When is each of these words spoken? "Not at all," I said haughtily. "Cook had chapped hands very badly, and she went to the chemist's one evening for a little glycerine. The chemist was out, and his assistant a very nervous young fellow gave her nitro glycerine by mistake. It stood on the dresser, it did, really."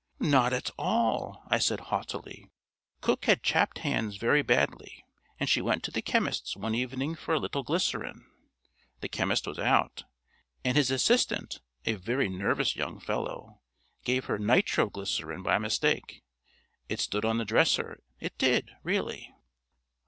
"Not 0.19 0.51
at 0.51 0.71
all," 0.79 1.43
I 1.47 1.59
said 1.59 1.79
haughtily. 1.91 2.49
"Cook 3.01 3.25
had 3.25 3.43
chapped 3.43 3.77
hands 3.85 4.17
very 4.17 4.41
badly, 4.41 5.05
and 5.39 5.47
she 5.47 5.61
went 5.61 5.83
to 5.83 5.91
the 5.91 6.01
chemist's 6.01 6.57
one 6.57 6.73
evening 6.73 7.13
for 7.13 7.35
a 7.35 7.39
little 7.39 7.61
glycerine. 7.61 8.25
The 9.01 9.07
chemist 9.09 9.45
was 9.45 9.59
out, 9.59 10.05
and 10.65 10.75
his 10.75 10.89
assistant 10.89 11.61
a 11.85 11.93
very 11.93 12.29
nervous 12.29 12.75
young 12.75 12.99
fellow 12.99 13.61
gave 14.03 14.25
her 14.25 14.39
nitro 14.39 14.89
glycerine 14.89 15.43
by 15.43 15.59
mistake. 15.59 16.23
It 16.89 16.99
stood 16.99 17.23
on 17.23 17.37
the 17.37 17.45
dresser, 17.45 18.01
it 18.19 18.35
did, 18.39 18.71
really." 18.81 19.31